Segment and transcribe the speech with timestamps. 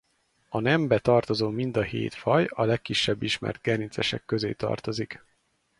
[0.49, 5.25] A nembe tartozó mind a hét faj a legkisebb ismert gerincesek közé tartozik.